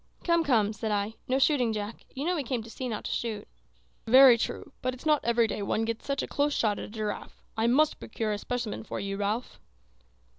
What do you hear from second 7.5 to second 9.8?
I must procure a specimen for you, Ralph."